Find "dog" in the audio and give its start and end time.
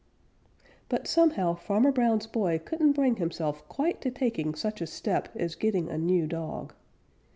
6.25-6.73